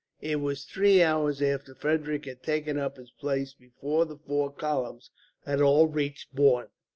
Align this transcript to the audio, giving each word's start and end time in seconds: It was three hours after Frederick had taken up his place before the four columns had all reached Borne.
It 0.23 0.37
was 0.37 0.63
three 0.63 1.03
hours 1.03 1.43
after 1.43 1.75
Frederick 1.75 2.25
had 2.25 2.41
taken 2.41 2.79
up 2.79 2.97
his 2.97 3.11
place 3.11 3.53
before 3.53 4.03
the 4.03 4.17
four 4.17 4.51
columns 4.51 5.11
had 5.45 5.61
all 5.61 5.85
reached 5.85 6.33
Borne. 6.35 6.69